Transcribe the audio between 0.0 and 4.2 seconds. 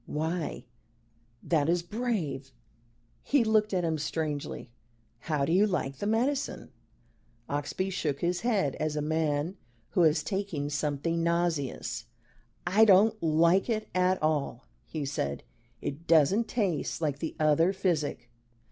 Why that is brave" he looked at him